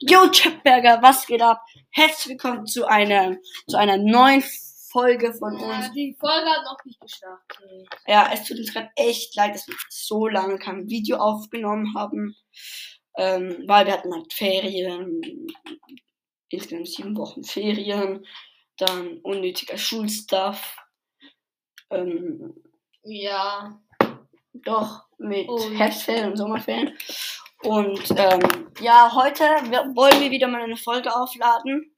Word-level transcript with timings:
Yo, 0.00 0.28
Chipberger, 0.30 1.00
was 1.02 1.26
geht 1.26 1.42
ab? 1.42 1.60
Herzlich 1.90 2.32
willkommen 2.32 2.66
zu 2.66 2.86
einer, 2.86 3.36
zu 3.68 3.76
einer 3.78 3.96
neuen 3.96 4.42
Folge 4.90 5.32
von 5.34 5.58
Ja, 5.58 5.66
uns. 5.78 5.92
die 5.92 6.16
Folge 6.18 6.46
hat 6.50 6.64
noch 6.64 6.84
nicht 6.84 7.00
gestartet. 7.00 7.88
Ja, 8.06 8.30
es 8.32 8.44
tut 8.44 8.58
uns 8.58 8.72
gerade 8.72 8.90
echt 8.96 9.34
leid, 9.36 9.54
dass 9.54 9.66
wir 9.68 9.74
so 9.88 10.26
lange 10.28 10.58
kein 10.58 10.88
Video 10.88 11.16
aufgenommen 11.18 11.94
haben. 11.94 12.36
Ähm, 13.18 13.64
weil 13.66 13.86
wir 13.86 13.94
hatten 13.94 14.12
halt 14.12 14.32
Ferien, 14.32 15.22
insgesamt 16.50 16.88
sieben 16.88 17.16
Wochen 17.16 17.42
Ferien, 17.44 18.26
dann 18.76 19.18
unnötiger 19.22 19.78
Schulstuff, 19.78 20.76
ähm, 21.90 22.54
Ja. 23.02 23.80
doch 24.52 25.04
mit 25.18 25.48
Und- 25.48 25.78
Herbstferien 25.78 26.30
und 26.32 26.36
Sommerferien. 26.36 26.92
Und 27.62 28.10
ähm, 28.16 28.72
ja, 28.80 29.12
heute 29.14 29.44
wir- 29.70 29.90
wollen 29.94 30.20
wir 30.20 30.30
wieder 30.30 30.48
mal 30.48 30.62
eine 30.62 30.76
Folge 30.76 31.14
aufladen. 31.14 31.96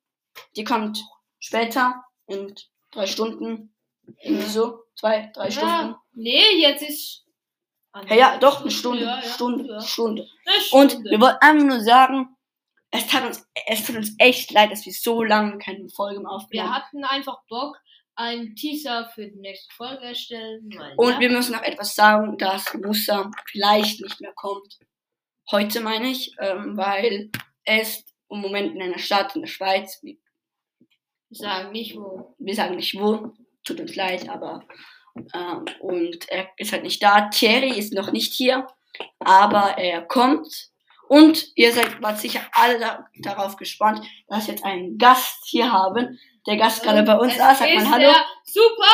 Die 0.56 0.64
kommt 0.64 1.02
später, 1.40 2.04
in 2.26 2.54
drei 2.92 3.06
Stunden. 3.06 3.74
Irgendwie 4.22 4.46
so. 4.46 4.80
Zwei, 4.94 5.30
drei 5.34 5.50
Stunden. 5.50 5.68
ja. 5.68 6.00
Nee, 6.12 6.60
jetzt 6.60 6.82
ist. 6.82 7.24
Ja, 8.08 8.14
ja, 8.14 8.38
doch, 8.38 8.60
eine 8.60 8.70
Stunde. 8.70 9.02
Ja, 9.04 9.16
ja, 9.20 9.22
Stunde. 9.22 9.80
Stunde. 9.82 10.28
Eine 10.46 10.82
Und 10.82 10.90
Stunde. 10.92 11.10
wir 11.10 11.20
wollten 11.20 11.38
einfach 11.40 11.66
nur 11.66 11.80
sagen, 11.80 12.36
es 12.90 13.06
tat 13.06 13.24
uns, 13.24 13.46
es 13.66 13.84
tut 13.84 13.96
uns 13.96 14.14
echt 14.18 14.50
leid, 14.52 14.70
dass 14.70 14.86
wir 14.86 14.92
so 14.92 15.22
lange 15.24 15.58
keine 15.58 15.88
Folge 15.90 16.20
mehr 16.20 16.28
wir 16.30 16.34
aufgenommen 16.36 16.72
haben. 16.74 16.82
hatten 16.84 17.04
einfach 17.04 17.38
Bock, 17.48 17.76
einen 18.14 18.54
Teaser 18.56 19.10
für 19.14 19.26
die 19.28 19.38
nächste 19.40 19.74
Folge 19.74 20.04
erstellen. 20.04 20.68
Weil, 20.76 20.94
Und 20.96 21.18
wir 21.20 21.30
müssen 21.30 21.52
noch 21.52 21.62
etwas 21.62 21.94
sagen, 21.94 22.38
dass 22.38 22.72
Musa 22.74 23.30
vielleicht 23.50 24.00
nicht 24.00 24.20
mehr 24.20 24.32
kommt. 24.34 24.78
Heute 25.50 25.80
meine 25.80 26.10
ich, 26.10 26.34
ähm, 26.40 26.76
weil 26.76 27.30
er 27.64 27.80
ist 27.80 28.12
im 28.28 28.40
Moment 28.40 28.74
in 28.74 28.82
einer 28.82 28.98
Stadt 28.98 29.34
in 29.34 29.42
der 29.42 29.48
Schweiz. 29.48 29.98
Wir, 30.02 30.16
sagen 31.30 31.72
nicht 31.72 31.96
wo. 31.96 32.34
wir 32.38 32.54
sagen 32.54 32.76
nicht 32.76 32.98
wo, 33.00 33.32
tut 33.64 33.80
uns 33.80 33.96
leid, 33.96 34.28
aber 34.28 34.62
ähm, 35.34 35.64
und 35.80 36.28
er 36.28 36.48
ist 36.58 36.72
halt 36.72 36.82
nicht 36.82 37.02
da. 37.02 37.28
Thierry 37.30 37.70
ist 37.70 37.94
noch 37.94 38.12
nicht 38.12 38.32
hier, 38.34 38.66
aber 39.20 39.78
er 39.78 40.02
kommt. 40.02 40.70
Und 41.08 41.46
ihr 41.54 41.72
seid 41.72 42.02
wart 42.02 42.18
sicher 42.18 42.42
alle 42.52 42.78
da, 42.78 43.08
darauf 43.20 43.56
gespannt, 43.56 44.06
dass 44.28 44.46
wir 44.46 44.54
jetzt 44.54 44.64
einen 44.64 44.98
Gast 44.98 45.46
hier 45.46 45.72
haben. 45.72 46.18
Der 46.46 46.58
Gast 46.58 46.82
gerade 46.82 47.02
bei 47.02 47.16
uns 47.16 47.36
da. 47.38 47.54
Sag 47.54 47.74
mal 47.74 47.90
Hallo. 47.90 48.12
Super. 48.44 48.92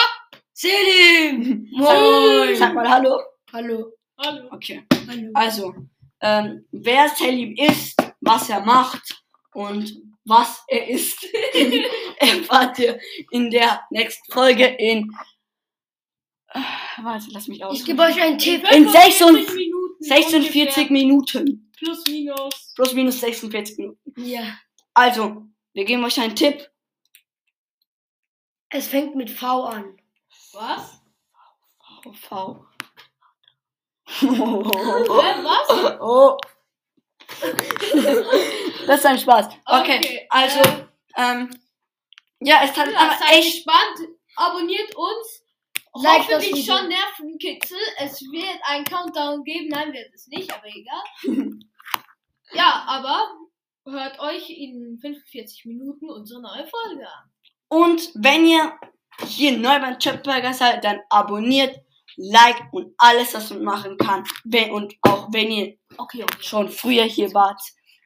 Selim! 0.53 1.69
Moin. 1.73 2.55
Sag 2.55 2.75
mal 2.75 2.89
Hallo. 2.89 3.19
Hallo. 3.53 3.93
Hallo. 4.19 4.49
Okay. 4.53 4.85
Hallo. 5.09 5.31
Also, 5.35 5.75
ähm, 6.25 6.65
wer 6.73 7.11
Selim 7.11 7.55
ist, 7.55 7.97
was 8.21 8.49
er 8.49 8.61
macht 8.61 9.23
und 9.53 9.95
was 10.25 10.65
er 10.69 10.89
ist, 10.89 11.23
erfahrt 12.19 12.79
ihr 12.79 12.99
in 13.31 13.51
der 13.51 13.83
nächsten 13.91 14.33
Folge 14.33 14.65
in. 14.65 15.15
Äh, 16.49 16.61
warte, 17.03 17.27
lass 17.31 17.47
mich 17.47 17.63
aus. 17.63 17.79
Ich 17.79 17.85
gebe 17.85 18.03
euch 18.03 18.21
einen 18.21 18.39
Tipp. 18.39 18.65
In 18.73 18.89
46 18.89 19.47
46 19.47 19.55
Minuten 19.55 19.95
46 20.01 20.91
ungefähr. 20.91 20.91
Minuten. 20.91 21.73
Plus 21.77 22.05
minus. 22.09 22.73
Plus 22.75 22.95
minus 22.95 23.21
46 23.21 23.79
Minuten. 23.79 24.15
Ja. 24.17 24.59
Also, 24.95 25.43
wir 25.75 25.85
geben 25.85 26.05
euch 26.05 26.19
einen 26.19 26.37
Tipp. 26.37 26.71
Es 28.71 28.87
fängt 28.87 29.15
mit 29.15 29.31
V 29.31 29.65
an. 29.65 29.99
Was? 30.53 31.03
V. 32.13 32.65
Hä, 32.65 32.74
was? 34.29 36.01
oh. 36.01 36.37
das 38.87 38.99
ist 39.01 39.07
ein 39.07 39.19
Spaß. 39.19 39.49
Okay, 39.67 39.99
Okay, 39.99 40.27
also, 40.31 40.61
äh, 40.61 40.87
ähm, 41.17 41.51
ja, 42.41 42.61
es 42.65 42.77
hat 42.77 42.89
aber 42.89 43.17
seid 43.17 43.33
echt 43.33 43.65
gespannt. 43.65 44.09
Abonniert 44.37 44.95
uns. 44.97 45.43
Like 45.97 46.27
das 46.27 46.39
Hoffentlich 46.43 46.65
Video. 46.65 46.77
schon 46.77 46.89
Nervenkitzel. 46.89 47.79
Es 47.99 48.21
wird 48.23 48.59
einen 48.65 48.85
Countdown 48.85 49.45
geben. 49.45 49.69
Nein, 49.69 49.93
wird 49.93 50.13
es 50.13 50.27
nicht, 50.27 50.53
aber 50.53 50.67
egal. 50.67 51.05
ja, 52.53 52.85
aber 52.89 53.31
hört 53.87 54.19
euch 54.19 54.51
in 54.51 54.99
45 55.01 55.67
Minuten 55.67 56.11
unsere 56.11 56.43
neue 56.43 56.67
Folge 56.67 57.07
an. 57.07 57.31
Und 57.69 58.11
wenn 58.15 58.45
ihr 58.45 58.73
hier 59.27 59.57
neu 59.57 59.79
beim 59.79 59.99
Chipburger 59.99 60.53
seid, 60.53 60.85
dann 60.85 61.01
abonniert, 61.11 61.84
like 62.17 62.63
und 62.73 62.95
alles, 62.99 63.35
was 63.35 63.51
man 63.51 63.65
machen 63.65 63.97
kann. 63.97 64.25
Wenn, 64.45 64.71
und 64.71 64.95
auch 65.03 65.29
wenn 65.33 65.51
ihr 65.51 65.79
Okay, 65.99 66.23
okay. 66.23 66.43
schon 66.43 66.69
früher 66.69 67.05
hier 67.05 67.33
wart, 67.35 67.61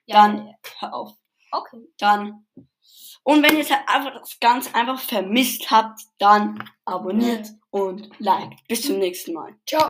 Ja, 0.07 0.23
dann 0.23 0.47
ja, 0.47 0.55
hör 0.81 0.95
auf. 0.95 1.13
Okay. 1.51 1.81
Dann. 1.99 2.47
Und 3.23 3.43
wenn 3.43 3.57
ihr 3.57 3.61
es 3.61 3.71
halt 3.71 3.89
einfach 3.89 4.15
das 4.19 4.39
ganz 4.41 4.75
einfach 4.75 4.99
vermisst 5.01 5.71
habt, 5.71 6.01
dann 6.19 6.63
abonniert 6.85 7.49
und 7.71 8.09
like. 8.19 8.57
Bis 8.69 8.83
zum 8.83 8.99
nächsten 8.99 9.35
Mal. 9.35 9.55
Ciao. 9.67 9.87